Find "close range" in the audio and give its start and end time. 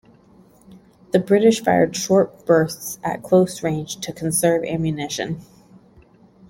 3.21-3.97